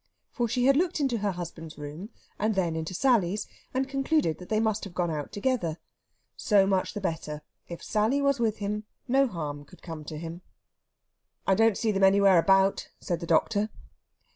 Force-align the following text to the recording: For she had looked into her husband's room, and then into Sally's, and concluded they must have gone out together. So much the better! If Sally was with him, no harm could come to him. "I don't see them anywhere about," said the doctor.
For 0.31 0.47
she 0.47 0.65
had 0.65 0.77
looked 0.77 0.99
into 0.99 1.19
her 1.19 1.33
husband's 1.33 1.77
room, 1.77 2.09
and 2.39 2.55
then 2.55 2.75
into 2.75 2.95
Sally's, 2.95 3.45
and 3.71 3.87
concluded 3.87 4.39
they 4.39 4.59
must 4.59 4.83
have 4.83 4.95
gone 4.95 5.11
out 5.11 5.31
together. 5.31 5.77
So 6.35 6.65
much 6.65 6.95
the 6.95 6.99
better! 6.99 7.43
If 7.67 7.83
Sally 7.83 8.19
was 8.19 8.39
with 8.39 8.57
him, 8.57 8.85
no 9.07 9.27
harm 9.27 9.63
could 9.63 9.83
come 9.83 10.03
to 10.05 10.17
him. 10.17 10.41
"I 11.45 11.53
don't 11.53 11.77
see 11.77 11.91
them 11.91 12.03
anywhere 12.03 12.39
about," 12.39 12.89
said 12.99 13.19
the 13.19 13.27
doctor. 13.27 13.69